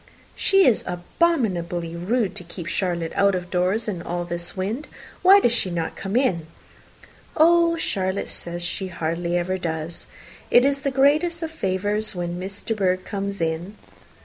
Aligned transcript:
"She 0.35 0.65
is 0.65 0.83
abominably 0.87 1.95
rude 1.95 2.33
to 2.37 2.43
keep 2.43 2.65
Charlotte 2.65 3.11
out 3.13 3.35
of 3.35 3.51
doors 3.51 3.87
in 3.87 4.01
all 4.01 4.25
this 4.25 4.57
wind. 4.57 4.87
Why 5.21 5.39
does 5.39 5.51
she 5.51 5.69
not 5.69 5.95
come 5.95 6.15
in?" 6.15 6.47
"Oh, 7.37 7.75
Charlotte 7.77 8.27
says 8.29 8.63
she 8.63 8.87
hardly 8.87 9.37
ever 9.37 9.59
does. 9.59 10.07
It 10.49 10.65
is 10.65 10.79
the 10.79 10.89
greatest 10.89 11.43
of 11.43 11.51
favours 11.51 12.15
when 12.15 12.39
Miss 12.39 12.63
De 12.63 12.73
Bourgh 12.73 13.05
comes 13.05 13.41
in." 13.41 13.75